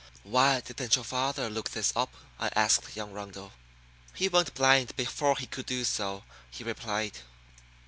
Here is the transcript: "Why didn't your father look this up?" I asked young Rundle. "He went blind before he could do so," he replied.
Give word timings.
"Why 0.23 0.61
didn't 0.61 0.95
your 0.95 1.05
father 1.05 1.47
look 1.47 1.69
this 1.69 1.93
up?" 1.95 2.11
I 2.39 2.49
asked 2.55 2.95
young 2.95 3.11
Rundle. 3.11 3.53
"He 4.15 4.29
went 4.29 4.55
blind 4.55 4.95
before 4.95 5.37
he 5.37 5.45
could 5.45 5.67
do 5.67 5.83
so," 5.85 6.23
he 6.49 6.63
replied. 6.63 7.19